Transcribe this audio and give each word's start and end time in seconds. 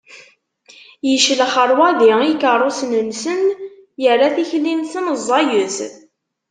Iclex 1.13 1.53
ṛṛwaḍi 1.69 2.11
n 2.19 2.21
ikeṛṛusen-nsen, 2.31 3.41
irra 4.11 4.27
tikli-nsen 4.35 5.05
ẓẓayet. 5.17 5.77